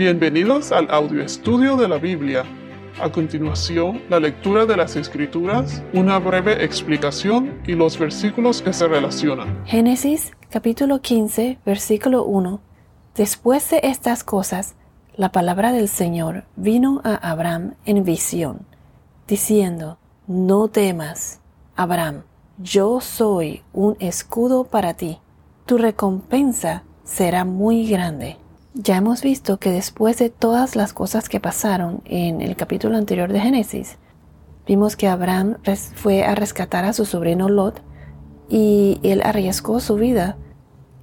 Bienvenidos 0.00 0.72
al 0.72 0.90
audio 0.90 1.22
estudio 1.22 1.76
de 1.76 1.86
la 1.86 1.98
Biblia. 1.98 2.42
A 3.02 3.12
continuación, 3.12 4.00
la 4.08 4.18
lectura 4.18 4.64
de 4.64 4.74
las 4.74 4.96
Escrituras, 4.96 5.82
una 5.92 6.18
breve 6.18 6.64
explicación 6.64 7.60
y 7.66 7.74
los 7.74 7.98
versículos 7.98 8.62
que 8.62 8.72
se 8.72 8.88
relacionan. 8.88 9.62
Génesis 9.66 10.32
capítulo 10.48 11.02
15, 11.02 11.58
versículo 11.66 12.24
1. 12.24 12.62
Después 13.14 13.68
de 13.68 13.80
estas 13.82 14.24
cosas, 14.24 14.74
la 15.16 15.32
palabra 15.32 15.70
del 15.70 15.86
Señor 15.86 16.44
vino 16.56 17.02
a 17.04 17.16
Abraham 17.16 17.74
en 17.84 18.02
visión, 18.02 18.64
diciendo, 19.28 19.98
No 20.26 20.68
temas, 20.68 21.42
Abraham, 21.76 22.22
yo 22.56 23.02
soy 23.02 23.64
un 23.74 23.98
escudo 24.00 24.64
para 24.64 24.94
ti, 24.94 25.18
tu 25.66 25.76
recompensa 25.76 26.84
será 27.04 27.44
muy 27.44 27.86
grande. 27.86 28.38
Ya 28.74 28.96
hemos 28.96 29.22
visto 29.22 29.58
que 29.58 29.72
después 29.72 30.18
de 30.18 30.30
todas 30.30 30.76
las 30.76 30.92
cosas 30.92 31.28
que 31.28 31.40
pasaron 31.40 32.02
en 32.04 32.40
el 32.40 32.54
capítulo 32.54 32.96
anterior 32.96 33.32
de 33.32 33.40
Génesis, 33.40 33.98
vimos 34.64 34.94
que 34.94 35.08
Abraham 35.08 35.56
fue 35.96 36.22
a 36.22 36.36
rescatar 36.36 36.84
a 36.84 36.92
su 36.92 37.04
sobrino 37.04 37.48
Lot 37.48 37.82
y 38.48 39.00
él 39.02 39.22
arriesgó 39.24 39.80
su 39.80 39.96
vida 39.96 40.36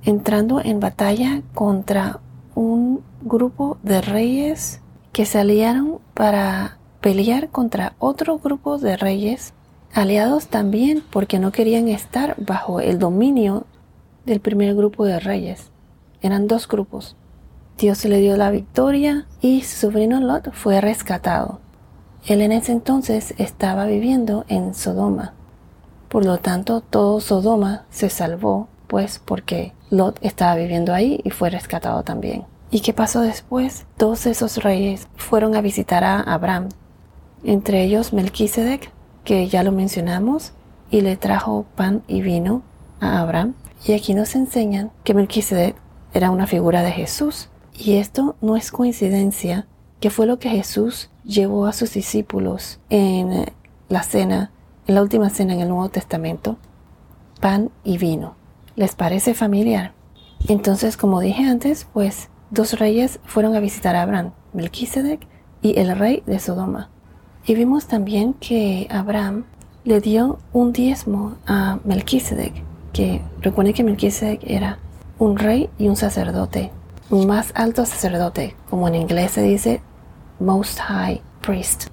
entrando 0.04 0.62
en 0.62 0.80
batalla 0.80 1.42
contra 1.54 2.22
un 2.56 3.02
grupo 3.22 3.78
de 3.84 4.00
reyes 4.00 4.80
que 5.12 5.26
se 5.26 5.40
aliaron 5.40 6.00
para 6.14 6.78
pelear 7.02 7.50
contra 7.50 7.96
otro 8.00 8.38
grupo 8.40 8.78
de 8.78 8.96
reyes 8.96 9.54
aliados 9.94 10.48
también 10.48 11.04
porque 11.12 11.38
no 11.38 11.52
querían 11.52 11.90
estar 11.90 12.36
bajo 12.38 12.80
el 12.80 12.98
dominio 12.98 13.66
del 14.26 14.40
primer 14.40 14.74
grupo 14.74 15.04
de 15.04 15.20
reyes. 15.20 15.70
Eran 16.22 16.48
dos 16.48 16.66
grupos. 16.70 17.17
Dios 17.78 18.04
le 18.06 18.20
dio 18.20 18.36
la 18.38 18.50
victoria 18.50 19.28
y 19.40 19.62
su 19.62 19.82
sobrino 19.82 20.20
Lot 20.20 20.52
fue 20.52 20.82
rescatado. 20.82 21.60
Él 22.26 22.42
en 22.42 22.52
ese 22.52 22.72
entonces 22.72 23.36
estaba 23.38 23.86
viviendo 23.86 24.46
en 24.48 24.74
Sodoma. 24.74 25.36
Por 26.10 26.26
lo 26.26 26.40
tanto, 26.40 26.82
todo 26.82 27.22
Sodoma 27.22 27.86
se 27.92 28.10
salvó, 28.10 28.68
pues 28.88 29.22
porque 29.24 29.74
Lot 29.92 30.18
estaba 30.24 30.56
viviendo 30.56 30.92
ahí 30.92 31.22
y 31.24 31.30
fue 31.30 31.52
rescatado 31.52 32.02
también. 32.02 32.46
¿Y 32.72 32.80
qué 32.80 32.94
pasó 32.94 33.22
después? 33.22 33.86
Todos 33.96 34.26
esos 34.26 34.58
reyes 34.64 35.08
fueron 35.16 35.56
a 35.56 35.62
visitar 35.62 36.04
a 36.04 36.20
Abraham, 36.22 36.70
entre 37.44 37.84
ellos 37.84 38.12
Melquisedec, 38.12 38.92
que 39.24 39.48
ya 39.50 39.62
lo 39.62 39.72
mencionamos, 39.72 40.54
y 40.90 41.02
le 41.02 41.16
trajo 41.16 41.68
pan 41.76 42.02
y 42.08 42.22
vino 42.22 42.64
a 43.00 43.22
Abraham. 43.22 43.54
Y 43.86 43.94
aquí 43.94 44.16
nos 44.16 44.36
enseñan 44.36 44.92
que 45.04 45.14
Melquisedec 45.14 45.76
era 46.14 46.32
una 46.32 46.48
figura 46.48 46.82
de 46.82 46.92
Jesús, 46.92 47.50
y 47.78 47.98
esto 47.98 48.36
no 48.42 48.56
es 48.56 48.72
coincidencia, 48.72 49.68
que 50.00 50.10
fue 50.10 50.26
lo 50.26 50.40
que 50.40 50.50
Jesús 50.50 51.10
llevó 51.24 51.66
a 51.66 51.74
sus 51.74 51.94
discípulos 51.94 52.80
en 52.90 53.46
la 53.88 54.04
cena, 54.04 54.52
en 54.88 54.96
la 54.96 55.02
última 55.02 55.30
cena 55.30 55.54
en 55.54 55.62
el 55.62 55.70
Nuevo 55.70 55.90
Testamento, 55.90 56.58
pan 57.40 57.70
y 57.84 57.98
vino. 57.98 58.36
¿Les 58.76 58.96
parece 58.96 59.34
familiar? 59.34 59.94
Entonces, 60.48 60.98
como 60.98 61.20
dije 61.20 61.44
antes, 61.44 61.88
pues 61.94 62.30
dos 62.52 62.80
reyes 62.80 63.20
fueron 63.26 63.56
a 63.56 63.60
visitar 63.60 63.96
a 63.96 64.04
Abraham, 64.04 64.32
Melquisedec 64.54 65.28
y 65.62 65.80
el 65.80 65.98
rey 65.98 66.24
de 66.26 66.40
Sodoma. 66.40 66.90
Y 67.46 67.56
vimos 67.56 67.88
también 67.88 68.34
que 68.34 68.88
Abraham 68.90 69.46
le 69.84 70.02
dio 70.02 70.40
un 70.52 70.74
diezmo 70.74 71.38
a 71.46 71.80
Melquisedec, 71.86 72.54
que 72.92 73.22
recuerden 73.42 73.74
que 73.74 73.84
Melquisedec 73.84 74.42
era 74.44 74.80
un 75.20 75.38
rey 75.38 75.70
y 75.78 75.88
un 75.88 75.96
sacerdote 75.96 76.72
más 77.10 77.52
alto 77.56 77.86
sacerdote, 77.86 78.56
como 78.70 78.88
en 78.88 78.96
inglés 78.96 79.32
se 79.32 79.42
dice 79.42 79.82
Most 80.40 80.80
High 80.80 81.22
Priest. 81.42 81.88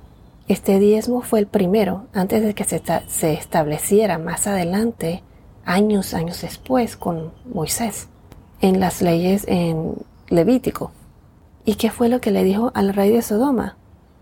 Este 0.48 0.78
diezmo 0.78 1.22
fue 1.22 1.38
el 1.38 1.46
primero 1.46 2.06
antes 2.12 2.42
de 2.42 2.54
que 2.54 2.64
se, 2.64 2.82
se 3.06 3.32
estableciera 3.32 4.18
más 4.18 4.46
adelante, 4.46 5.22
años, 5.64 6.14
años 6.14 6.42
después, 6.42 6.96
con 6.96 7.32
Moisés, 7.46 8.08
en 8.60 8.80
las 8.80 9.00
leyes 9.00 9.44
en 9.46 9.94
Levítico. 10.28 10.90
¿Y 11.64 11.76
qué 11.76 11.90
fue 11.90 12.08
lo 12.08 12.20
que 12.20 12.30
le 12.30 12.44
dijo 12.44 12.72
al 12.74 12.92
rey 12.92 13.10
de 13.10 13.22
Sodoma? 13.22 13.76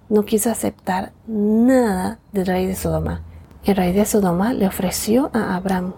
No 0.09 0.25
quiso 0.25 0.51
aceptar 0.51 1.13
nada 1.27 2.21
del 2.33 2.47
rey 2.47 2.67
de 2.67 2.77
Sodoma. 2.77 3.23
El 3.65 3.77
rey 3.77 3.93
de 3.93 4.05
Sodoma 4.05 4.53
le 4.53 4.67
ofreció 4.67 5.31
a 5.33 5.57
Abraham 5.57 5.95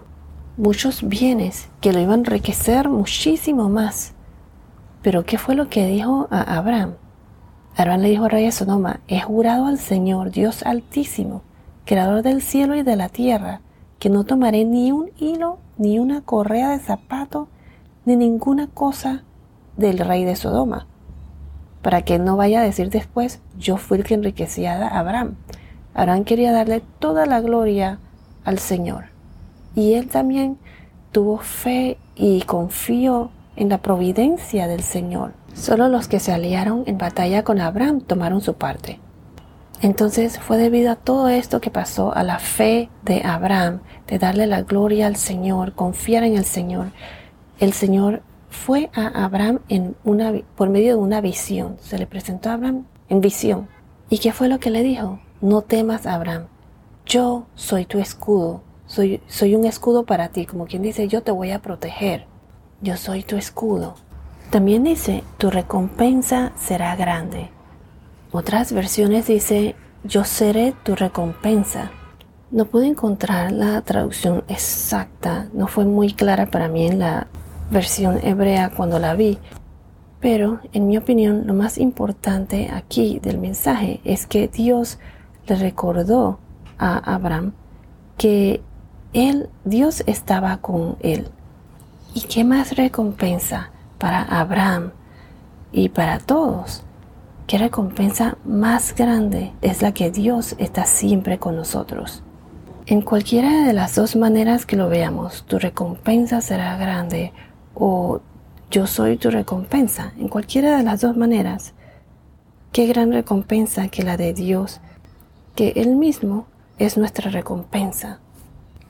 muchos 0.57 1.07
bienes 1.07 1.67
que 1.81 1.91
lo 1.91 1.99
iban 1.99 2.11
a 2.13 2.15
enriquecer 2.15 2.89
muchísimo 2.89 3.69
más. 3.69 4.14
Pero 5.05 5.23
¿qué 5.23 5.37
fue 5.37 5.53
lo 5.53 5.69
que 5.69 5.85
dijo 5.85 6.27
a 6.31 6.57
Abraham? 6.57 6.95
Abraham 7.77 8.01
le 8.01 8.09
dijo 8.09 8.23
al 8.23 8.31
rey 8.31 8.45
de 8.45 8.51
Sodoma, 8.51 9.01
he 9.07 9.21
jurado 9.21 9.67
al 9.67 9.77
Señor, 9.77 10.31
Dios 10.31 10.63
altísimo, 10.63 11.43
creador 11.85 12.23
del 12.23 12.41
cielo 12.41 12.73
y 12.75 12.81
de 12.81 12.95
la 12.95 13.09
tierra, 13.09 13.61
que 13.99 14.09
no 14.09 14.23
tomaré 14.23 14.65
ni 14.65 14.91
un 14.91 15.11
hilo, 15.19 15.59
ni 15.77 15.99
una 15.99 16.21
correa 16.21 16.71
de 16.71 16.79
zapato, 16.79 17.49
ni 18.03 18.15
ninguna 18.15 18.65
cosa 18.65 19.21
del 19.77 19.99
rey 19.99 20.23
de 20.23 20.35
Sodoma, 20.35 20.87
para 21.83 22.01
que 22.01 22.17
no 22.17 22.35
vaya 22.35 22.61
a 22.61 22.63
decir 22.63 22.89
después, 22.89 23.41
yo 23.59 23.77
fui 23.77 23.99
el 23.99 24.05
que 24.05 24.15
enriquecía 24.15 24.73
a 24.73 24.97
Abraham. 24.97 25.35
Abraham 25.93 26.23
quería 26.23 26.51
darle 26.51 26.81
toda 26.97 27.27
la 27.27 27.41
gloria 27.41 27.99
al 28.43 28.57
Señor. 28.57 29.05
Y 29.75 29.93
él 29.93 30.07
también 30.07 30.57
tuvo 31.11 31.37
fe 31.37 31.99
y 32.15 32.41
confió 32.41 33.29
en 33.55 33.69
la 33.69 33.79
providencia 33.79 34.67
del 34.67 34.81
Señor. 34.81 35.33
Solo 35.53 35.87
los 35.87 36.07
que 36.07 36.19
se 36.19 36.31
aliaron 36.31 36.83
en 36.85 36.97
batalla 36.97 37.43
con 37.43 37.59
Abraham 37.59 38.01
tomaron 38.01 38.41
su 38.41 38.55
parte. 38.55 38.99
Entonces 39.81 40.39
fue 40.39 40.57
debido 40.57 40.91
a 40.91 40.95
todo 40.95 41.27
esto 41.27 41.61
que 41.61 41.69
pasó, 41.69 42.13
a 42.15 42.23
la 42.23 42.39
fe 42.39 42.89
de 43.03 43.21
Abraham, 43.23 43.81
de 44.07 44.19
darle 44.19 44.47
la 44.47 44.61
gloria 44.61 45.07
al 45.07 45.15
Señor, 45.15 45.73
confiar 45.73 46.23
en 46.23 46.37
el 46.37 46.45
Señor. 46.45 46.91
El 47.59 47.73
Señor 47.73 48.21
fue 48.49 48.89
a 48.93 49.25
Abraham 49.25 49.59
en 49.69 49.95
una, 50.03 50.33
por 50.55 50.69
medio 50.69 50.95
de 50.95 51.01
una 51.01 51.21
visión. 51.21 51.77
Se 51.81 51.97
le 51.97 52.07
presentó 52.07 52.49
a 52.49 52.53
Abraham 52.53 52.85
en 53.09 53.21
visión. 53.21 53.67
¿Y 54.09 54.19
qué 54.19 54.31
fue 54.31 54.47
lo 54.47 54.59
que 54.59 54.71
le 54.71 54.83
dijo? 54.83 55.19
No 55.41 55.61
temas, 55.61 56.05
Abraham. 56.05 56.47
Yo 57.05 57.45
soy 57.55 57.85
tu 57.85 57.99
escudo. 57.99 58.61
Soy, 58.87 59.21
soy 59.27 59.55
un 59.55 59.65
escudo 59.65 60.05
para 60.05 60.29
ti. 60.29 60.45
Como 60.45 60.65
quien 60.65 60.81
dice, 60.81 61.07
yo 61.07 61.21
te 61.21 61.31
voy 61.31 61.51
a 61.51 61.61
proteger 61.61 62.27
yo 62.85 62.95
soy 62.97 63.23
tu 63.23 63.35
escudo. 63.35 63.95
También 64.51 64.83
dice, 64.83 65.23
tu 65.37 65.49
recompensa 65.49 66.51
será 66.55 66.95
grande. 66.95 67.49
Otras 68.31 68.71
versiones 68.71 69.25
dice, 69.25 69.75
yo 70.03 70.23
seré 70.23 70.73
tu 70.83 70.95
recompensa. 70.95 71.91
No 72.51 72.65
pude 72.65 72.85
encontrar 72.85 73.51
la 73.51 73.81
traducción 73.81 74.43
exacta, 74.47 75.47
no 75.51 75.67
fue 75.67 75.85
muy 75.85 76.13
clara 76.13 76.45
para 76.45 76.67
mí 76.67 76.85
en 76.85 76.99
la 76.99 77.27
versión 77.71 78.19
hebrea 78.21 78.69
cuando 78.69 78.99
la 78.99 79.15
vi, 79.15 79.39
pero 80.19 80.59
en 80.71 80.87
mi 80.87 80.95
opinión 80.97 81.47
lo 81.47 81.55
más 81.55 81.79
importante 81.79 82.69
aquí 82.71 83.19
del 83.19 83.39
mensaje 83.39 83.99
es 84.03 84.27
que 84.27 84.47
Dios 84.47 84.99
le 85.47 85.55
recordó 85.55 86.39
a 86.77 87.15
Abraham 87.15 87.53
que 88.15 88.61
él, 89.13 89.49
Dios 89.63 90.03
estaba 90.05 90.57
con 90.57 90.97
él. 90.99 91.29
¿Y 92.15 92.21
qué 92.21 92.45
más 92.45 92.77
recompensa 92.77 93.71
para 93.97 94.21
Abraham 94.21 94.93
y 95.73 95.89
para 95.89 96.17
todos? 96.17 96.81
¿Qué 97.45 97.57
recompensa 97.57 98.37
más 98.45 98.95
grande 98.95 99.51
es 99.61 99.81
la 99.81 99.93
que 99.93 100.11
Dios 100.11 100.55
está 100.57 100.85
siempre 100.85 101.39
con 101.39 101.57
nosotros? 101.57 102.23
En 102.85 103.01
cualquiera 103.01 103.65
de 103.67 103.73
las 103.73 103.95
dos 103.95 104.15
maneras 104.15 104.65
que 104.65 104.77
lo 104.77 104.87
veamos, 104.87 105.43
tu 105.43 105.59
recompensa 105.59 106.39
será 106.39 106.77
grande 106.77 107.33
o 107.73 108.21
yo 108.71 108.87
soy 108.87 109.17
tu 109.17 109.29
recompensa. 109.29 110.13
En 110.17 110.29
cualquiera 110.29 110.77
de 110.77 110.83
las 110.83 111.01
dos 111.01 111.17
maneras, 111.17 111.73
qué 112.71 112.87
gran 112.87 113.11
recompensa 113.11 113.89
que 113.89 114.03
la 114.03 114.15
de 114.15 114.33
Dios, 114.33 114.79
que 115.53 115.73
Él 115.75 115.97
mismo 115.97 116.47
es 116.77 116.97
nuestra 116.97 117.29
recompensa. 117.29 118.21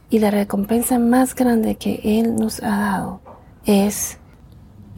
Y 0.10 0.20
la 0.20 0.30
recompensa 0.30 1.00
más 1.00 1.34
grande 1.34 1.76
que 1.76 2.00
Él 2.04 2.36
nos 2.36 2.62
ha 2.62 2.78
dado 2.78 3.25
es 3.66 4.18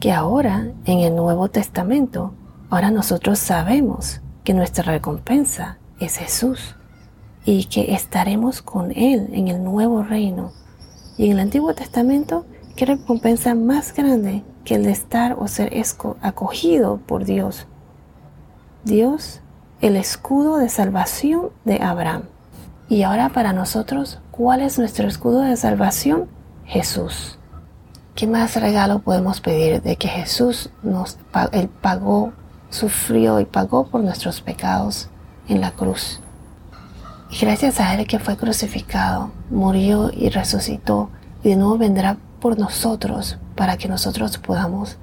que 0.00 0.12
ahora 0.12 0.72
en 0.84 1.00
el 1.00 1.16
Nuevo 1.16 1.48
Testamento, 1.48 2.34
ahora 2.70 2.90
nosotros 2.90 3.38
sabemos 3.38 4.20
que 4.44 4.54
nuestra 4.54 4.84
recompensa 4.84 5.78
es 5.98 6.16
Jesús 6.16 6.76
y 7.44 7.64
que 7.64 7.94
estaremos 7.94 8.62
con 8.62 8.92
Él 8.92 9.30
en 9.32 9.48
el 9.48 9.64
nuevo 9.64 10.02
reino. 10.02 10.52
Y 11.16 11.26
en 11.26 11.32
el 11.32 11.40
Antiguo 11.40 11.74
Testamento, 11.74 12.46
¿qué 12.76 12.86
recompensa 12.86 13.54
más 13.54 13.94
grande 13.94 14.44
que 14.64 14.76
el 14.76 14.84
de 14.84 14.92
estar 14.92 15.34
o 15.38 15.48
ser 15.48 15.72
acogido 16.20 16.98
por 16.98 17.24
Dios? 17.24 17.66
Dios, 18.84 19.40
el 19.80 19.96
escudo 19.96 20.58
de 20.58 20.68
salvación 20.68 21.50
de 21.64 21.80
Abraham. 21.82 22.24
Y 22.88 23.02
ahora 23.02 23.30
para 23.30 23.52
nosotros, 23.52 24.20
¿cuál 24.30 24.60
es 24.60 24.78
nuestro 24.78 25.08
escudo 25.08 25.40
de 25.40 25.56
salvación? 25.56 26.28
Jesús. 26.64 27.37
¿Qué 28.18 28.26
más 28.26 28.56
regalo 28.56 28.98
podemos 28.98 29.40
pedir 29.40 29.80
de 29.80 29.94
que 29.94 30.08
Jesús 30.08 30.70
nos 30.82 31.18
pagó 31.80 32.32
sufrió 32.68 33.38
y 33.38 33.44
pagó 33.44 33.86
por 33.86 34.00
nuestros 34.00 34.40
pecados 34.40 35.08
en 35.46 35.60
la 35.60 35.70
cruz. 35.70 36.18
Y 37.30 37.38
gracias 37.38 37.78
a 37.78 37.94
Él 37.94 38.08
que 38.08 38.18
fue 38.18 38.36
crucificado, 38.36 39.30
murió 39.50 40.10
y 40.12 40.30
resucitó, 40.30 41.10
y 41.44 41.50
de 41.50 41.56
nuevo 41.58 41.78
vendrá 41.78 42.16
por 42.40 42.58
nosotros 42.58 43.38
para 43.54 43.76
que 43.76 43.86
nosotros 43.86 44.36
podamos 44.36 44.96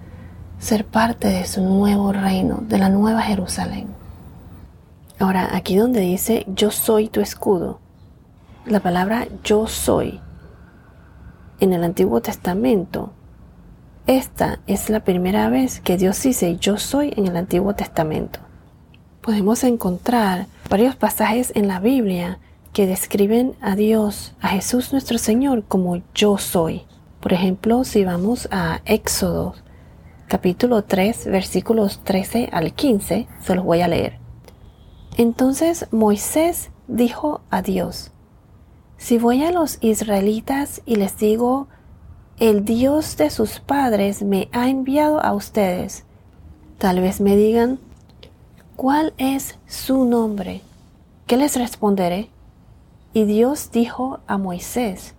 ser 0.59 0.85
parte 0.85 1.29
de 1.29 1.47
su 1.47 1.61
nuevo 1.61 2.11
reino, 2.11 2.65
de 2.67 2.79
la 2.79 2.89
nueva 2.89 3.21
Jerusalén. 3.21 3.87
Ahora, 5.19 5.51
aquí 5.53 5.77
donde 5.77 6.01
dice 6.01 6.43
yo 6.49 6.69
soy 6.69 7.07
tu 7.07 7.21
escudo, 7.21 7.79
la 8.65 8.81
palabra 8.81 9.25
yo 9.41 9.67
soy 9.67 10.19
en 11.59 11.73
el 11.73 11.83
Antiguo 11.83 12.21
Testamento, 12.21 13.11
esta 14.07 14.59
es 14.67 14.89
la 14.89 15.03
primera 15.03 15.49
vez 15.49 15.79
que 15.79 15.97
Dios 15.97 16.21
dice 16.21 16.57
yo 16.57 16.77
soy 16.77 17.13
en 17.17 17.25
el 17.25 17.35
Antiguo 17.35 17.73
Testamento. 17.73 18.39
Podemos 19.21 19.63
encontrar 19.63 20.45
varios 20.69 20.95
pasajes 20.95 21.51
en 21.55 21.67
la 21.67 21.79
Biblia 21.79 22.37
que 22.71 22.85
describen 22.85 23.55
a 23.61 23.75
Dios, 23.75 24.35
a 24.41 24.49
Jesús 24.49 24.91
nuestro 24.91 25.17
Señor, 25.17 25.63
como 25.63 26.03
yo 26.13 26.37
soy. 26.37 26.83
Por 27.19 27.33
ejemplo, 27.33 27.83
si 27.83 28.05
vamos 28.05 28.47
a 28.51 28.81
Éxodo 28.85 29.55
capítulo 30.27 30.83
3 30.83 31.27
versículos 31.27 32.03
13 32.03 32.49
al 32.51 32.73
15, 32.73 33.27
se 33.39 33.55
los 33.55 33.65
voy 33.65 33.81
a 33.81 33.87
leer. 33.87 34.19
Entonces 35.17 35.87
Moisés 35.91 36.69
dijo 36.87 37.41
a 37.49 37.61
Dios, 37.61 38.11
si 38.97 39.17
voy 39.17 39.43
a 39.43 39.51
los 39.51 39.77
israelitas 39.81 40.81
y 40.85 40.95
les 40.95 41.17
digo, 41.17 41.67
el 42.39 42.65
Dios 42.65 43.17
de 43.17 43.29
sus 43.29 43.59
padres 43.59 44.23
me 44.23 44.49
ha 44.51 44.69
enviado 44.69 45.23
a 45.23 45.33
ustedes, 45.33 46.05
tal 46.77 47.01
vez 47.01 47.21
me 47.21 47.35
digan, 47.35 47.79
¿cuál 48.75 49.13
es 49.17 49.57
su 49.67 50.05
nombre? 50.05 50.61
¿Qué 51.27 51.37
les 51.37 51.55
responderé? 51.55 52.29
Y 53.13 53.23
Dios 53.23 53.71
dijo 53.71 54.19
a 54.27 54.37
Moisés, 54.37 55.15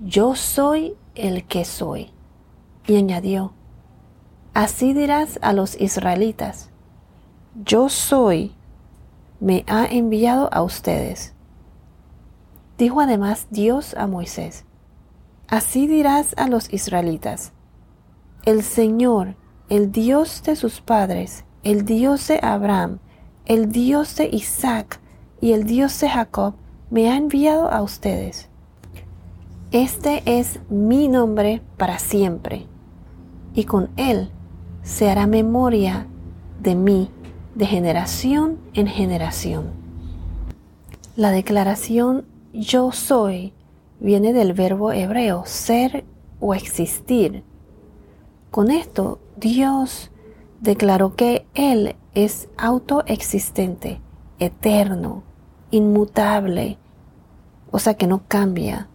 Yo 0.00 0.34
soy 0.34 0.96
el 1.14 1.44
que 1.44 1.64
soy. 1.64 2.10
Y 2.86 2.96
añadió, 2.96 3.52
Así 4.52 4.92
dirás 4.92 5.38
a 5.42 5.52
los 5.52 5.80
israelitas, 5.80 6.70
Yo 7.64 7.88
soy, 7.88 8.54
me 9.40 9.64
ha 9.68 9.86
enviado 9.86 10.48
a 10.52 10.62
ustedes. 10.62 11.33
Dijo 12.78 13.00
además 13.00 13.46
Dios 13.50 13.94
a 13.94 14.06
Moisés, 14.06 14.64
Así 15.48 15.86
dirás 15.86 16.34
a 16.36 16.48
los 16.48 16.72
israelitas, 16.72 17.52
El 18.44 18.62
Señor, 18.62 19.36
el 19.68 19.92
Dios 19.92 20.42
de 20.42 20.56
sus 20.56 20.80
padres, 20.80 21.44
el 21.62 21.84
Dios 21.84 22.26
de 22.28 22.40
Abraham, 22.42 22.98
el 23.46 23.70
Dios 23.70 24.16
de 24.16 24.28
Isaac 24.32 25.00
y 25.40 25.52
el 25.52 25.64
Dios 25.64 26.00
de 26.00 26.08
Jacob, 26.08 26.54
me 26.90 27.10
ha 27.10 27.16
enviado 27.16 27.70
a 27.70 27.82
ustedes. 27.82 28.48
Este 29.70 30.22
es 30.24 30.60
mi 30.68 31.08
nombre 31.08 31.62
para 31.76 31.98
siempre, 31.98 32.66
y 33.54 33.64
con 33.64 33.90
él 33.96 34.30
se 34.82 35.10
hará 35.10 35.26
memoria 35.26 36.06
de 36.60 36.74
mí 36.74 37.10
de 37.54 37.66
generación 37.66 38.58
en 38.74 38.86
generación. 38.86 39.72
La 41.16 41.30
declaración 41.30 42.26
yo 42.54 42.92
soy 42.92 43.52
viene 43.98 44.32
del 44.32 44.52
verbo 44.52 44.92
hebreo 44.92 45.42
ser 45.44 46.04
o 46.40 46.54
existir. 46.54 47.42
Con 48.50 48.70
esto, 48.70 49.18
Dios 49.36 50.12
declaró 50.60 51.16
que 51.16 51.46
Él 51.54 51.96
es 52.14 52.48
autoexistente, 52.56 54.00
eterno, 54.38 55.24
inmutable, 55.72 56.78
o 57.72 57.78
sea 57.80 57.94
que 57.94 58.06
no 58.06 58.22
cambia. 58.28 58.88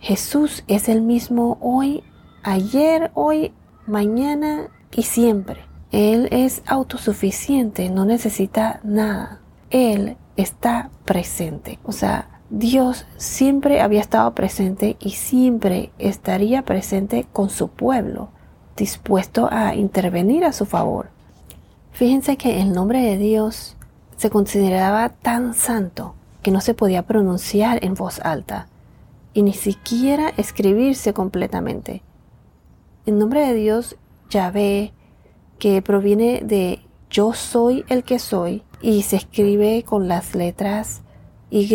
Jesús 0.00 0.64
es 0.66 0.88
el 0.88 1.02
mismo 1.02 1.58
hoy, 1.60 2.02
ayer, 2.42 3.10
hoy, 3.14 3.52
mañana 3.86 4.70
y 4.90 5.02
siempre. 5.02 5.60
Él 5.92 6.28
es 6.30 6.62
autosuficiente, 6.66 7.90
no 7.90 8.04
necesita 8.04 8.80
nada. 8.82 9.40
Él 9.70 10.16
está 10.36 10.90
presente. 11.04 11.78
O 11.84 11.92
sea, 11.92 12.33
Dios 12.56 13.04
siempre 13.16 13.80
había 13.80 14.00
estado 14.00 14.32
presente 14.32 14.96
y 15.00 15.10
siempre 15.10 15.90
estaría 15.98 16.62
presente 16.62 17.26
con 17.32 17.50
su 17.50 17.66
pueblo, 17.66 18.28
dispuesto 18.76 19.48
a 19.50 19.74
intervenir 19.74 20.44
a 20.44 20.52
su 20.52 20.64
favor. 20.64 21.08
Fíjense 21.90 22.36
que 22.36 22.60
el 22.60 22.72
nombre 22.72 23.02
de 23.02 23.18
Dios 23.18 23.76
se 24.16 24.30
consideraba 24.30 25.08
tan 25.08 25.54
santo 25.54 26.14
que 26.42 26.52
no 26.52 26.60
se 26.60 26.74
podía 26.74 27.02
pronunciar 27.02 27.84
en 27.84 27.94
voz 27.94 28.20
alta 28.20 28.68
y 29.32 29.42
ni 29.42 29.52
siquiera 29.52 30.32
escribirse 30.36 31.12
completamente. 31.12 32.04
El 33.04 33.18
nombre 33.18 33.48
de 33.48 33.54
Dios, 33.54 33.96
Yahvé, 34.30 34.92
que 35.58 35.82
proviene 35.82 36.40
de 36.44 36.86
yo 37.10 37.32
soy 37.32 37.84
el 37.88 38.04
que 38.04 38.20
soy 38.20 38.62
y 38.80 39.02
se 39.02 39.16
escribe 39.16 39.82
con 39.82 40.06
las 40.06 40.36
letras 40.36 41.00
Y, 41.50 41.66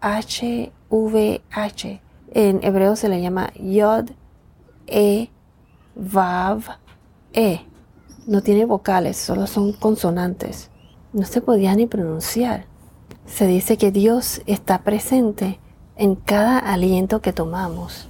H, 0.00 0.72
V, 0.88 1.42
H. 1.50 2.00
En 2.32 2.62
hebreo 2.62 2.96
se 2.96 3.08
le 3.08 3.20
llama 3.20 3.52
Yod, 3.54 4.10
E, 4.86 5.30
Vav, 5.94 6.62
E. 7.32 7.60
No 8.26 8.42
tiene 8.42 8.64
vocales, 8.64 9.16
solo 9.16 9.46
son 9.46 9.72
consonantes. 9.72 10.70
No 11.12 11.24
se 11.24 11.40
podía 11.40 11.74
ni 11.74 11.86
pronunciar. 11.86 12.66
Se 13.26 13.46
dice 13.46 13.76
que 13.76 13.90
Dios 13.90 14.42
está 14.46 14.82
presente 14.82 15.58
en 15.96 16.14
cada 16.14 16.58
aliento 16.58 17.20
que 17.20 17.32
tomamos. 17.32 18.08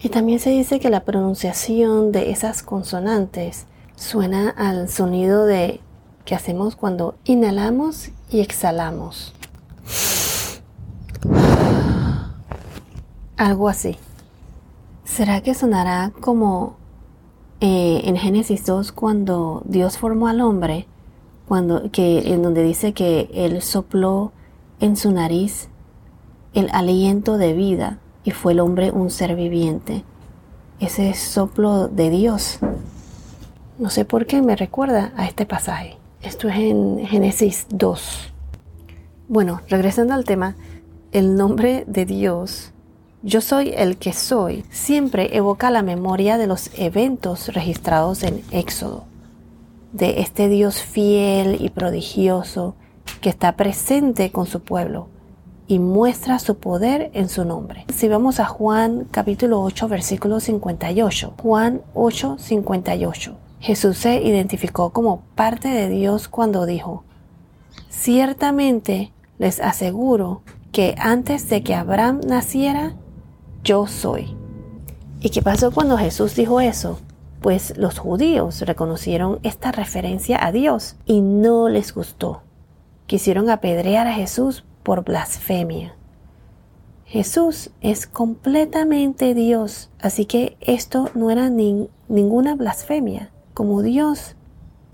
Y 0.00 0.08
también 0.08 0.40
se 0.40 0.50
dice 0.50 0.80
que 0.80 0.90
la 0.90 1.04
pronunciación 1.04 2.10
de 2.10 2.30
esas 2.30 2.62
consonantes 2.62 3.66
suena 3.94 4.50
al 4.50 4.88
sonido 4.88 5.46
de 5.46 5.80
que 6.24 6.34
hacemos 6.34 6.76
cuando 6.76 7.14
inhalamos 7.24 8.10
y 8.30 8.40
exhalamos. 8.40 9.32
Algo 13.42 13.68
así. 13.68 13.96
¿Será 15.02 15.40
que 15.40 15.54
sonará 15.54 16.12
como 16.20 16.76
eh, 17.60 18.02
en 18.04 18.16
Génesis 18.16 18.64
2 18.64 18.92
cuando 18.92 19.62
Dios 19.64 19.98
formó 19.98 20.28
al 20.28 20.40
hombre? 20.40 20.86
Cuando, 21.48 21.90
que, 21.90 22.32
en 22.32 22.44
donde 22.44 22.62
dice 22.62 22.92
que 22.92 23.28
Él 23.34 23.60
sopló 23.60 24.30
en 24.78 24.96
su 24.96 25.10
nariz 25.10 25.68
el 26.54 26.70
aliento 26.72 27.36
de 27.36 27.52
vida 27.52 27.98
y 28.22 28.30
fue 28.30 28.52
el 28.52 28.60
hombre 28.60 28.92
un 28.92 29.10
ser 29.10 29.34
viviente. 29.34 30.04
Ese 30.78 31.12
soplo 31.14 31.88
de 31.88 32.10
Dios. 32.10 32.60
No 33.76 33.90
sé 33.90 34.04
por 34.04 34.26
qué 34.26 34.40
me 34.40 34.54
recuerda 34.54 35.12
a 35.16 35.26
este 35.26 35.46
pasaje. 35.46 35.96
Esto 36.20 36.48
es 36.48 36.58
en 36.58 37.04
Génesis 37.08 37.66
2. 37.70 38.32
Bueno, 39.26 39.62
regresando 39.68 40.14
al 40.14 40.24
tema, 40.24 40.54
el 41.10 41.34
nombre 41.34 41.82
de 41.88 42.04
Dios, 42.06 42.71
yo 43.22 43.40
soy 43.40 43.72
el 43.76 43.98
que 43.98 44.12
soy, 44.12 44.64
siempre 44.70 45.36
evoca 45.36 45.70
la 45.70 45.82
memoria 45.82 46.38
de 46.38 46.48
los 46.48 46.70
eventos 46.76 47.48
registrados 47.54 48.24
en 48.24 48.42
Éxodo, 48.50 49.04
de 49.92 50.20
este 50.20 50.48
Dios 50.48 50.82
fiel 50.82 51.58
y 51.60 51.68
prodigioso 51.70 52.74
que 53.20 53.28
está 53.28 53.56
presente 53.56 54.32
con 54.32 54.46
su 54.46 54.60
pueblo 54.60 55.08
y 55.68 55.78
muestra 55.78 56.40
su 56.40 56.56
poder 56.56 57.12
en 57.14 57.28
su 57.28 57.44
nombre. 57.44 57.84
Si 57.94 58.08
vamos 58.08 58.40
a 58.40 58.44
Juan 58.46 59.06
capítulo 59.10 59.62
8 59.62 59.86
versículo 59.86 60.40
58, 60.40 61.34
Juan 61.40 61.82
8 61.94 62.36
58, 62.38 63.36
Jesús 63.60 63.98
se 63.98 64.20
identificó 64.20 64.90
como 64.90 65.22
parte 65.36 65.68
de 65.68 65.88
Dios 65.88 66.26
cuando 66.26 66.66
dijo, 66.66 67.04
ciertamente 67.88 69.12
les 69.38 69.60
aseguro 69.60 70.42
que 70.72 70.96
antes 70.98 71.48
de 71.48 71.62
que 71.62 71.74
Abraham 71.74 72.20
naciera, 72.26 72.96
yo 73.62 73.86
soy. 73.86 74.36
¿Y 75.20 75.30
qué 75.30 75.42
pasó 75.42 75.70
cuando 75.70 75.96
Jesús 75.96 76.34
dijo 76.34 76.60
eso? 76.60 76.98
Pues 77.40 77.76
los 77.76 77.98
judíos 77.98 78.60
reconocieron 78.62 79.38
esta 79.42 79.72
referencia 79.72 80.44
a 80.44 80.52
Dios 80.52 80.96
y 81.06 81.20
no 81.20 81.68
les 81.68 81.94
gustó. 81.94 82.42
Quisieron 83.06 83.50
apedrear 83.50 84.06
a 84.06 84.14
Jesús 84.14 84.64
por 84.82 85.04
blasfemia. 85.04 85.94
Jesús 87.04 87.70
es 87.82 88.06
completamente 88.06 89.34
Dios, 89.34 89.90
así 90.00 90.24
que 90.24 90.56
esto 90.60 91.10
no 91.14 91.30
era 91.30 91.50
ninguna 91.50 92.54
blasfemia. 92.54 93.30
Como 93.54 93.82
Dios, 93.82 94.34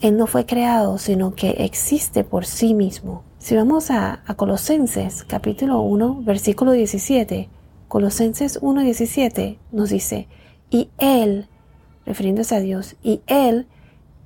Él 0.01 0.17
no 0.17 0.27
fue 0.27 0.45
creado, 0.45 0.99
sino 0.99 1.35
que 1.35 1.51
existe 1.65 2.25
por 2.25 2.45
sí 2.45 2.75
mismo. 2.75 3.23
Si 3.39 3.55
vamos 3.55 3.91
a, 3.91 4.23
a 4.27 4.35
Colosenses 4.35 5.23
capítulo 5.23 5.81
1, 5.81 6.23
versículo 6.23 6.73
17, 6.73 7.49
Colosenses 7.89 8.59
1, 8.61 8.83
17 8.83 9.59
nos 9.73 9.91
dice, 9.91 10.29
y 10.71 10.91
Él, 10.99 11.49
refiriéndose 12.05 12.55
a 12.55 12.61
Dios, 12.61 12.97
y 13.03 13.23
Él 13.27 13.67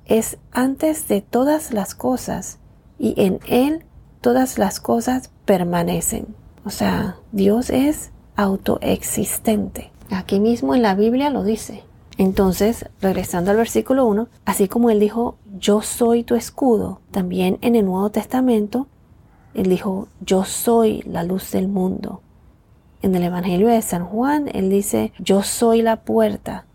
es 0.05 0.37
antes 0.51 1.07
de 1.07 1.21
todas 1.21 1.73
las 1.73 1.95
cosas 1.95 2.59
y 2.99 3.13
en 3.17 3.39
Él 3.47 3.85
todas 4.21 4.57
las 4.57 4.79
cosas 4.79 5.31
permanecen. 5.45 6.35
O 6.65 6.69
sea, 6.69 7.17
Dios 7.31 7.69
es 7.69 8.11
autoexistente. 8.35 9.91
Aquí 10.09 10.39
mismo 10.39 10.75
en 10.75 10.81
la 10.81 10.95
Biblia 10.95 11.29
lo 11.29 11.43
dice. 11.43 11.83
Entonces, 12.17 12.85
regresando 13.01 13.51
al 13.51 13.57
versículo 13.57 14.05
1, 14.05 14.27
así 14.45 14.67
como 14.67 14.89
Él 14.89 14.99
dijo, 14.99 15.37
yo 15.57 15.81
soy 15.81 16.23
tu 16.23 16.35
escudo, 16.35 17.01
también 17.11 17.57
en 17.61 17.75
el 17.75 17.85
Nuevo 17.85 18.11
Testamento, 18.11 18.87
Él 19.53 19.67
dijo, 19.67 20.07
yo 20.21 20.45
soy 20.45 21.01
la 21.03 21.23
luz 21.23 21.51
del 21.51 21.67
mundo. 21.67 22.21
En 23.03 23.13
el 23.15 23.23
Evangelio 23.23 23.67
de 23.67 23.81
San 23.81 24.05
Juan, 24.05 24.49
Él 24.53 24.69
dice, 24.69 25.11
yo 25.19 25.43
soy 25.43 25.81
la 25.81 25.97
puerta. 25.97 26.65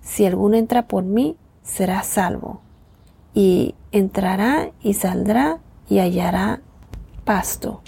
Si 0.00 0.24
alguno 0.24 0.56
entra 0.56 0.86
por 0.86 1.02
mí, 1.02 1.34
será 1.64 2.04
salvo. 2.04 2.60
Y 3.34 3.74
entrará 3.90 4.70
y 4.80 4.94
saldrá 4.94 5.58
y 5.88 5.98
hallará 5.98 6.60
pasto. 7.24 7.82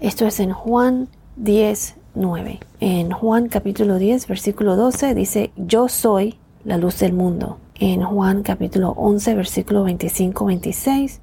Esto 0.00 0.26
es 0.26 0.38
en 0.38 0.52
Juan 0.52 1.08
10, 1.36 1.96
9. 2.14 2.60
En 2.80 3.10
Juan 3.10 3.48
capítulo 3.48 3.96
10, 3.96 4.28
versículo 4.28 4.76
12 4.76 5.14
dice, 5.14 5.50
yo 5.56 5.88
soy 5.88 6.36
la 6.62 6.76
luz 6.76 6.98
del 6.98 7.14
mundo. 7.14 7.56
En 7.76 8.02
Juan 8.02 8.42
capítulo 8.42 8.90
11, 8.90 9.34
versículo 9.34 9.84
25, 9.84 10.44
26, 10.44 11.20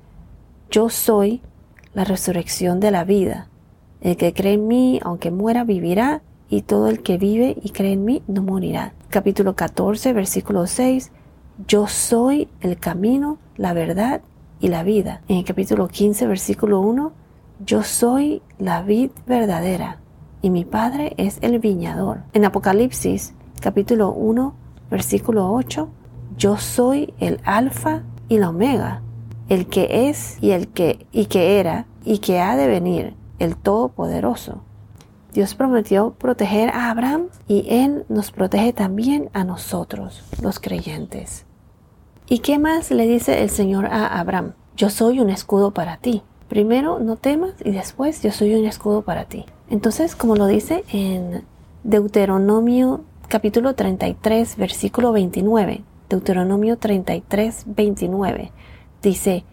yo 0.72 0.90
soy 0.90 1.42
la 1.94 2.06
resurrección 2.06 2.80
de 2.80 2.90
la 2.90 3.04
vida. 3.04 3.50
El 4.06 4.18
que 4.18 4.34
cree 4.34 4.54
en 4.54 4.68
mí, 4.68 5.00
aunque 5.04 5.32
muera, 5.32 5.64
vivirá, 5.64 6.22
y 6.48 6.62
todo 6.62 6.90
el 6.90 7.02
que 7.02 7.18
vive 7.18 7.58
y 7.64 7.72
cree 7.72 7.94
en 7.94 8.06
mí 8.06 8.22
no 8.28 8.44
morirá. 8.44 8.94
Capítulo 9.10 9.56
14, 9.56 10.14
versículo 10.14 10.68
6, 10.68 11.12
yo 11.68 11.88
soy 11.88 12.48
el 12.62 12.78
camino, 12.78 13.40
la 13.58 13.74
verdad 13.74 14.22
y 14.60 14.68
la 14.68 14.84
vida. 14.84 15.24
En 15.28 15.38
el 15.38 15.44
capítulo 15.44 15.88
15, 15.88 16.28
versículo 16.28 16.82
1, 16.82 17.14
yo 17.66 17.82
soy 17.82 18.44
la 18.60 18.84
vid 18.84 19.10
verdadera 19.26 19.98
y 20.44 20.52
mi 20.52 20.66
Padre 20.66 21.16
es 21.18 21.40
el 21.42 21.58
viñador. 21.58 22.20
En 22.34 22.46
Apocalipsis 22.46 23.34
capítulo 23.60 24.12
1 24.12 24.54
versículo 24.92 25.52
8, 25.52 25.90
yo 26.38 26.58
soy 26.58 27.12
el 27.20 27.40
alfa 27.44 28.04
y 28.30 28.38
la 28.38 28.50
omega, 28.50 29.02
el 29.50 29.66
que 29.66 30.10
es 30.10 30.38
y 30.44 30.52
el 30.52 30.68
que 30.68 31.08
y 31.12 31.26
que 31.26 31.60
era 31.60 31.88
y 32.04 32.20
que 32.20 32.40
ha 32.40 32.56
de 32.56 32.68
venir, 32.68 33.16
el 33.40 33.56
todopoderoso. 33.56 34.62
Dios 35.34 35.56
prometió 35.56 36.12
proteger 36.12 36.70
a 36.70 36.90
Abraham 36.90 37.28
y 37.48 37.66
él 37.70 38.06
nos 38.08 38.32
protege 38.32 38.72
también 38.72 39.30
a 39.34 39.44
nosotros, 39.44 40.24
los 40.42 40.60
creyentes. 40.60 41.46
¿Y 42.28 42.40
qué 42.40 42.58
más 42.58 42.90
le 42.90 43.06
dice 43.06 43.44
el 43.44 43.50
Señor 43.50 43.86
a 43.86 44.20
Abraham? 44.20 44.54
Yo 44.78 44.90
soy 44.90 45.20
un 45.20 45.30
escudo 45.30 45.72
para 45.72 45.98
ti. 45.98 46.24
Primero 46.48 47.00
no 47.00 47.18
temas 47.18 47.54
y 47.64 47.72
después 47.72 48.24
yo 48.24 48.32
soy 48.32 48.56
un 48.56 48.66
escudo 48.66 49.02
para 49.02 49.26
ti. 49.26 49.46
Entonces, 49.70 50.16
como 50.16 50.36
lo 50.36 50.48
dice 50.48 50.84
en 50.92 51.44
Deuteronomio 51.84 53.04
capítulo 53.28 53.76
33, 53.76 54.56
versículo 54.58 55.12
29, 55.12 55.84
Deuteronomio 56.10 56.78
33, 56.78 57.64
29, 57.68 58.52
dice, 59.02 59.44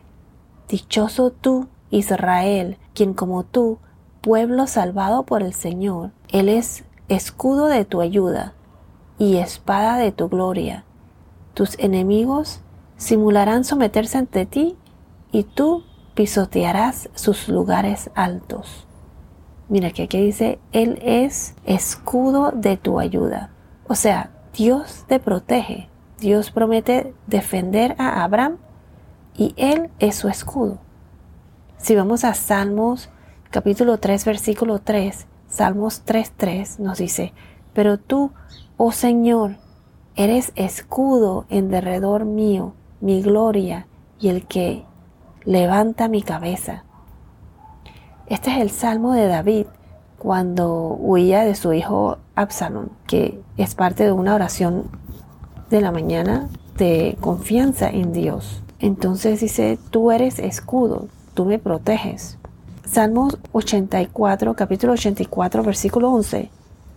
Dichoso 0.68 1.30
tú, 1.30 1.68
Israel, 1.92 2.78
quien 2.94 3.14
como 3.14 3.44
tú, 3.44 3.78
pueblo 4.22 4.66
salvado 4.66 5.22
por 5.22 5.42
el 5.42 5.54
Señor, 5.54 6.10
Él 6.30 6.48
es 6.48 6.84
escudo 7.08 7.66
de 7.66 7.84
tu 7.84 8.00
ayuda 8.00 8.54
y 9.18 9.36
espada 9.36 9.98
de 9.98 10.10
tu 10.10 10.28
gloria. 10.28 10.84
Tus 11.54 11.78
enemigos 11.78 12.60
simularán 12.96 13.64
someterse 13.64 14.18
ante 14.18 14.46
ti 14.46 14.76
y 15.30 15.44
tú 15.44 15.84
pisotearás 16.14 17.10
sus 17.14 17.48
lugares 17.48 18.10
altos. 18.14 18.86
Mira 19.68 19.90
que 19.90 20.04
aquí 20.04 20.18
dice, 20.18 20.58
Él 20.72 20.98
es 21.02 21.54
escudo 21.64 22.52
de 22.52 22.76
tu 22.76 22.98
ayuda. 23.00 23.50
O 23.86 23.94
sea, 23.94 24.30
Dios 24.54 25.04
te 25.08 25.20
protege. 25.20 25.88
Dios 26.18 26.50
promete 26.50 27.14
defender 27.26 27.96
a 27.98 28.22
Abraham 28.22 28.56
y 29.36 29.54
Él 29.56 29.90
es 29.98 30.16
su 30.16 30.28
escudo. 30.28 30.78
Si 31.82 31.96
vamos 31.96 32.22
a 32.22 32.32
Salmos 32.34 33.10
capítulo 33.50 33.98
3 33.98 34.24
versículo 34.24 34.78
3, 34.78 35.26
Salmos 35.48 36.06
3.3 36.06 36.78
nos 36.78 36.98
dice, 36.98 37.32
pero 37.72 37.98
tú, 37.98 38.30
oh 38.76 38.92
Señor, 38.92 39.56
eres 40.14 40.52
escudo 40.54 41.44
en 41.48 41.70
derredor 41.70 42.24
mío, 42.24 42.74
mi 43.00 43.20
gloria 43.20 43.88
y 44.20 44.28
el 44.28 44.46
que 44.46 44.84
levanta 45.44 46.06
mi 46.06 46.22
cabeza. 46.22 46.84
Este 48.28 48.52
es 48.52 48.58
el 48.58 48.70
salmo 48.70 49.12
de 49.14 49.26
David 49.26 49.66
cuando 50.18 50.96
huía 51.00 51.42
de 51.42 51.56
su 51.56 51.72
hijo 51.72 52.18
Absalón, 52.36 52.92
que 53.08 53.42
es 53.56 53.74
parte 53.74 54.04
de 54.04 54.12
una 54.12 54.36
oración 54.36 54.84
de 55.68 55.80
la 55.80 55.90
mañana 55.90 56.48
de 56.76 57.18
confianza 57.20 57.90
en 57.90 58.12
Dios. 58.12 58.62
Entonces 58.78 59.40
dice, 59.40 59.80
tú 59.90 60.12
eres 60.12 60.38
escudo, 60.38 61.08
tú 61.34 61.44
me 61.44 61.58
proteges. 61.58 62.38
Salmos 62.84 63.38
84, 63.52 64.54
capítulo 64.54 64.92
84, 64.94 65.62
versículo 65.62 66.10
11. 66.10 66.50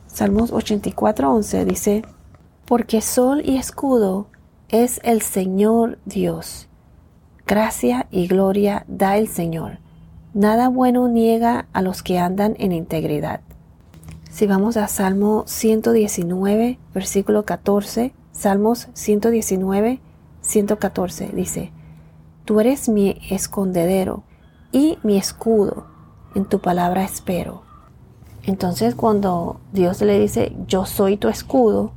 Salmos 0.08 0.52
84, 0.52 1.32
11 1.32 1.66
dice, 1.66 2.02
porque 2.66 3.02
sol 3.02 3.42
y 3.46 3.58
escudo 3.58 4.28
es 4.70 5.00
el 5.04 5.22
Señor 5.22 6.00
Dios. 6.06 6.68
Gracia 7.46 8.08
y 8.12 8.28
gloria 8.28 8.86
da 8.88 9.18
el 9.18 9.28
Señor 9.28 9.80
Nada 10.36 10.68
bueno 10.68 11.08
niega 11.08 11.66
a 11.72 11.82
los 11.82 12.04
que 12.04 12.20
andan 12.20 12.58
en 12.60 12.74
integridad. 12.74 13.40
Si 14.30 14.46
vamos 14.46 14.76
a 14.76 14.90
Salmo 14.90 15.46
119, 15.48 16.78
versículo 16.94 17.46
14, 17.46 18.14
Salmos 18.34 18.90
119, 18.92 20.02
114, 20.42 21.30
dice, 21.34 21.72
Tú 22.46 22.60
eres 22.60 22.90
mi 22.90 23.18
escondedero 23.30 24.24
y 24.72 24.98
mi 25.04 25.18
escudo, 25.18 25.88
en 26.36 26.46
tu 26.46 26.60
palabra 26.60 27.04
espero. 27.04 27.64
Entonces 28.44 28.96
cuando 28.96 29.60
Dios 29.74 30.02
le 30.02 30.20
dice, 30.20 30.56
yo 30.68 30.86
soy 30.86 31.18
tu 31.18 31.28
escudo, 31.28 31.92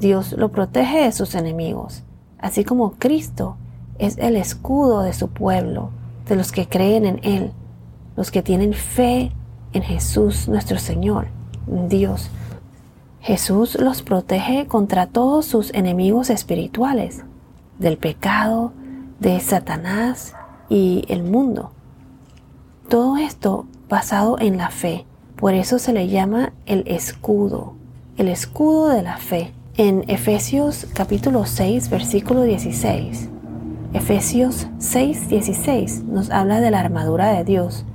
Dios 0.00 0.32
lo 0.32 0.50
protege 0.50 1.04
de 1.04 1.12
sus 1.12 1.34
enemigos, 1.34 2.02
así 2.38 2.64
como 2.64 2.92
Cristo 2.92 3.56
es 3.98 4.18
el 4.18 4.36
escudo 4.36 5.02
de 5.02 5.12
su 5.12 5.28
pueblo, 5.28 5.90
de 6.26 6.36
los 6.36 6.50
que 6.50 6.68
creen 6.68 7.04
en 7.06 7.20
Él 7.22 7.52
los 8.16 8.30
que 8.30 8.42
tienen 8.42 8.74
fe 8.74 9.32
en 9.72 9.82
Jesús 9.82 10.48
nuestro 10.48 10.78
Señor, 10.78 11.28
Dios. 11.88 12.30
Jesús 13.20 13.78
los 13.80 14.02
protege 14.02 14.66
contra 14.66 15.06
todos 15.06 15.46
sus 15.46 15.72
enemigos 15.74 16.28
espirituales, 16.28 17.24
del 17.78 17.96
pecado, 17.96 18.72
de 19.22 19.40
Satanás 19.40 20.34
y 20.68 21.04
el 21.08 21.22
mundo. 21.22 21.72
Todo 22.88 23.16
esto 23.16 23.66
basado 23.88 24.38
en 24.38 24.58
la 24.58 24.68
fe. 24.68 25.06
Por 25.36 25.54
eso 25.54 25.78
se 25.78 25.94
le 25.94 26.08
llama 26.08 26.52
el 26.66 26.84
escudo, 26.86 27.74
el 28.18 28.28
escudo 28.28 28.88
de 28.88 29.02
la 29.02 29.16
fe. 29.16 29.54
En 29.78 30.04
Efesios 30.08 30.86
capítulo 30.94 31.46
6, 31.46 31.88
versículo 31.88 32.42
16. 32.42 33.30
Efesios 33.94 34.66
6, 34.78 35.28
16 35.28 36.04
nos 36.04 36.28
habla 36.30 36.60
de 36.60 36.70
la 36.70 36.80
armadura 36.80 37.32
de 37.32 37.44
Dios 37.44 37.86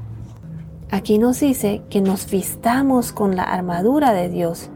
Aquí 0.89 1.17
nos 1.17 1.41
dice 1.41 1.81
que 1.89 1.99
nos 1.99 2.31
vistamos 2.31 3.11
con 3.11 3.35
la 3.35 3.43
armadura 3.43 4.13
de 4.13 4.29
Dios. 4.29 4.69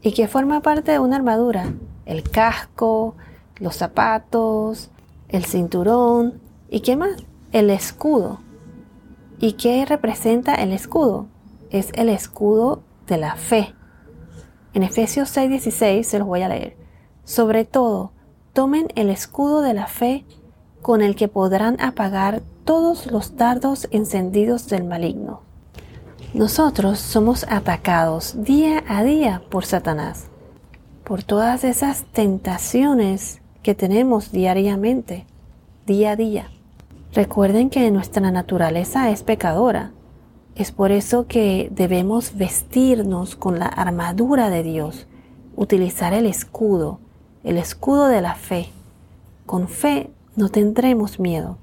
¿Y 0.00 0.12
que 0.12 0.26
forma 0.26 0.62
parte 0.62 0.92
de 0.92 0.98
una 0.98 1.16
armadura? 1.16 1.74
El 2.06 2.22
casco, 2.22 3.16
los 3.60 3.76
zapatos, 3.76 4.90
el 5.32 5.44
cinturón. 5.44 6.40
¿Y 6.70 6.80
qué 6.80 6.96
más? 6.96 7.16
El 7.50 7.70
escudo. 7.70 8.40
¿Y 9.40 9.54
qué 9.54 9.84
representa 9.84 10.54
el 10.54 10.72
escudo? 10.72 11.26
Es 11.70 11.90
el 11.94 12.08
escudo 12.08 12.82
de 13.06 13.16
la 13.16 13.34
fe. 13.34 13.74
En 14.74 14.82
Efesios 14.82 15.34
6:16 15.36 16.04
se 16.04 16.18
los 16.18 16.28
voy 16.28 16.42
a 16.42 16.48
leer. 16.48 16.76
Sobre 17.24 17.64
todo, 17.64 18.12
tomen 18.52 18.88
el 18.94 19.10
escudo 19.10 19.62
de 19.62 19.74
la 19.74 19.86
fe 19.86 20.24
con 20.80 21.02
el 21.02 21.16
que 21.16 21.28
podrán 21.28 21.80
apagar 21.80 22.42
todos 22.64 23.10
los 23.10 23.36
dardos 23.36 23.88
encendidos 23.90 24.68
del 24.68 24.84
maligno. 24.84 25.40
Nosotros 26.34 26.98
somos 26.98 27.44
atacados 27.48 28.42
día 28.42 28.82
a 28.88 29.02
día 29.02 29.42
por 29.50 29.66
Satanás, 29.66 30.28
por 31.04 31.22
todas 31.22 31.64
esas 31.64 32.04
tentaciones 32.12 33.41
que 33.62 33.74
tenemos 33.74 34.32
diariamente, 34.32 35.24
día 35.86 36.12
a 36.12 36.16
día. 36.16 36.50
Recuerden 37.12 37.70
que 37.70 37.90
nuestra 37.90 38.30
naturaleza 38.30 39.10
es 39.10 39.22
pecadora. 39.22 39.92
Es 40.54 40.72
por 40.72 40.90
eso 40.92 41.26
que 41.26 41.68
debemos 41.70 42.36
vestirnos 42.36 43.36
con 43.36 43.58
la 43.58 43.66
armadura 43.66 44.50
de 44.50 44.62
Dios, 44.62 45.06
utilizar 45.56 46.12
el 46.12 46.26
escudo, 46.26 46.98
el 47.44 47.56
escudo 47.56 48.08
de 48.08 48.20
la 48.20 48.34
fe. 48.34 48.68
Con 49.46 49.68
fe 49.68 50.10
no 50.36 50.48
tendremos 50.48 51.20
miedo. 51.20 51.58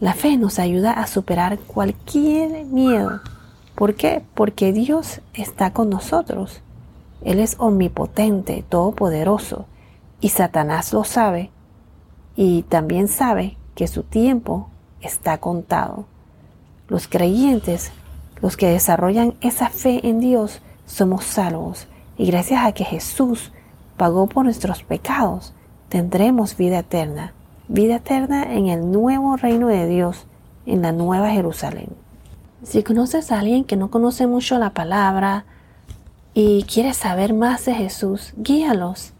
La 0.00 0.14
fe 0.14 0.36
nos 0.36 0.58
ayuda 0.58 0.92
a 0.92 1.06
superar 1.06 1.58
cualquier 1.58 2.64
miedo. 2.66 3.20
¿Por 3.74 3.94
qué? 3.94 4.22
Porque 4.34 4.72
Dios 4.72 5.20
está 5.34 5.72
con 5.72 5.90
nosotros. 5.90 6.60
Él 7.22 7.40
es 7.40 7.56
omnipotente, 7.58 8.64
todopoderoso, 8.68 9.66
y 10.20 10.30
Satanás 10.30 10.92
lo 10.92 11.04
sabe, 11.04 11.50
y 12.36 12.62
también 12.62 13.08
sabe 13.08 13.56
que 13.74 13.88
su 13.88 14.02
tiempo 14.02 14.68
está 15.00 15.38
contado. 15.38 16.06
Los 16.88 17.08
creyentes, 17.08 17.92
los 18.40 18.56
que 18.56 18.68
desarrollan 18.68 19.34
esa 19.40 19.68
fe 19.68 20.06
en 20.08 20.20
Dios, 20.20 20.60
somos 20.86 21.24
salvos, 21.24 21.88
y 22.16 22.26
gracias 22.26 22.64
a 22.64 22.72
que 22.72 22.84
Jesús 22.84 23.52
pagó 23.96 24.26
por 24.26 24.44
nuestros 24.44 24.82
pecados, 24.82 25.54
tendremos 25.88 26.56
vida 26.56 26.80
eterna 26.80 27.34
vida 27.68 27.96
eterna 27.96 28.54
en 28.54 28.68
el 28.68 28.90
nuevo 28.90 29.36
reino 29.36 29.68
de 29.68 29.86
Dios, 29.86 30.26
en 30.66 30.82
la 30.82 30.92
nueva 30.92 31.30
Jerusalén. 31.30 31.90
Si 32.62 32.82
conoces 32.82 33.30
a 33.30 33.38
alguien 33.38 33.64
que 33.64 33.76
no 33.76 33.90
conoce 33.90 34.26
mucho 34.26 34.58
la 34.58 34.70
palabra 34.70 35.44
y 36.34 36.64
quiere 36.64 36.94
saber 36.94 37.34
más 37.34 37.66
de 37.66 37.74
Jesús, 37.74 38.32
guíalos, 38.36 39.12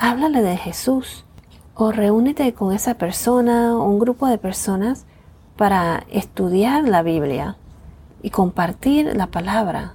háblale 0.00 0.42
de 0.42 0.56
Jesús 0.56 1.24
o 1.74 1.92
reúnete 1.92 2.52
con 2.52 2.72
esa 2.72 2.94
persona 2.94 3.76
o 3.76 3.84
un 3.84 4.00
grupo 4.00 4.26
de 4.26 4.38
personas 4.38 5.06
para 5.56 6.04
estudiar 6.10 6.88
la 6.88 7.02
Biblia 7.02 7.56
y 8.22 8.30
compartir 8.30 9.14
la 9.14 9.28
palabra. 9.28 9.94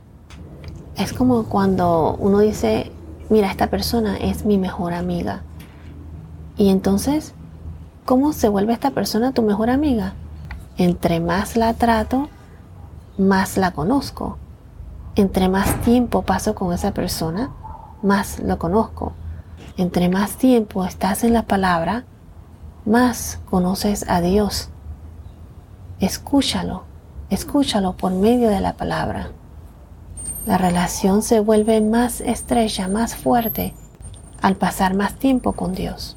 Es 0.95 1.11
como 1.11 1.43
cuando 1.43 2.15
uno 2.19 2.39
dice, 2.39 2.93
mira, 3.29 3.51
esta 3.51 3.69
persona 3.69 4.15
es 4.15 4.45
mi 4.45 4.57
mejor 4.57 4.93
amiga. 4.93 5.41
Y 6.55 6.69
entonces 6.69 7.33
¿Cómo 8.05 8.33
se 8.33 8.49
vuelve 8.49 8.71
esta 8.71 8.91
persona 8.91 9.31
tu 9.31 9.41
mejor 9.41 9.71
amiga? 9.71 10.13
Entre 10.77 11.19
más 11.19 11.57
la 11.57 11.73
trato, 11.73 12.29
más 13.17 13.57
la 13.57 13.71
conozco. 13.71 14.37
Entre 15.15 15.49
más 15.49 15.81
tiempo 15.81 16.21
paso 16.21 16.53
con 16.53 16.71
esa 16.71 16.93
persona, 16.93 17.49
más 18.03 18.39
lo 18.41 18.59
conozco. 18.59 19.13
Entre 19.77 20.07
más 20.07 20.37
tiempo 20.37 20.85
estás 20.85 21.25
en 21.25 21.33
la 21.33 21.43
palabra, 21.43 22.05
más 22.85 23.41
conoces 23.49 24.05
a 24.07 24.21
Dios. 24.21 24.69
Escúchalo, 25.99 26.83
escúchalo 27.29 27.97
por 27.97 28.13
medio 28.13 28.49
de 28.49 28.61
la 28.61 28.73
palabra. 28.77 29.31
La 30.45 30.57
relación 30.57 31.23
se 31.23 31.41
vuelve 31.41 31.81
más 31.81 32.21
estrecha, 32.21 32.87
más 32.87 33.15
fuerte 33.15 33.73
al 34.41 34.55
pasar 34.55 34.93
más 34.93 35.15
tiempo 35.15 35.53
con 35.53 35.73
Dios. 35.73 36.15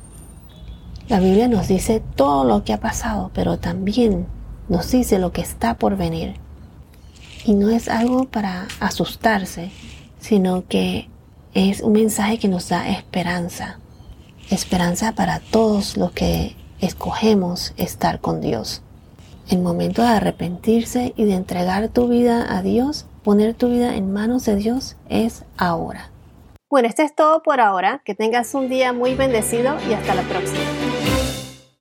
La 1.09 1.19
Biblia 1.19 1.49
nos 1.49 1.67
dice 1.67 2.03
todo 2.15 2.45
lo 2.45 2.62
que 2.62 2.75
ha 2.75 2.81
pasado, 2.81 3.31
pero 3.35 3.59
también 3.59 4.27
nos 4.69 4.91
dice 4.91 5.19
lo 5.19 5.33
que 5.33 5.41
está 5.41 5.75
por 5.75 5.97
venir. 5.97 6.35
Y 7.45 7.55
no 7.55 7.71
es 7.71 7.88
algo 7.88 8.27
para 8.27 8.69
asustarse, 8.79 9.73
sino 10.21 10.67
que 10.69 11.09
es 11.59 11.81
un 11.81 11.93
mensaje 11.93 12.38
que 12.38 12.47
nos 12.47 12.69
da 12.69 12.88
esperanza. 12.88 13.81
Esperanza 14.49 15.12
para 15.17 15.41
todos 15.41 15.97
los 15.97 16.12
que 16.12 16.55
escogemos 16.81 17.75
estar 17.77 18.21
con 18.21 18.41
Dios. 18.41 18.83
El 19.50 19.59
momento 19.59 20.03
de 20.03 20.09
arrepentirse 20.09 21.15
y 21.17 21.25
de 21.25 21.35
entregar 21.35 21.88
tu 21.88 22.07
vida 22.07 22.47
a 22.57 22.62
Dios, 22.62 23.07
poner 23.25 23.55
tu 23.55 23.71
vida 23.71 23.97
en 23.97 24.12
manos 24.12 24.45
de 24.45 24.55
Dios, 24.55 24.97
es 25.09 25.45
ahora. 25.57 26.11
Bueno, 26.71 26.87
esto 26.87 27.03
es 27.03 27.15
todo 27.15 27.43
por 27.43 27.61
ahora. 27.61 28.03
Que 28.05 28.15
tengas 28.15 28.55
un 28.55 28.69
día 28.69 28.93
muy 28.93 29.15
bendecido 29.15 29.75
y 29.91 29.95
hasta 29.95 30.15
la 30.15 30.23
próxima. 30.23 30.61